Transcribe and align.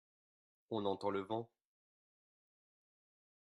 On 0.71 0.85
entend 0.85 1.11
le 1.11 1.19
vent. 1.19 1.47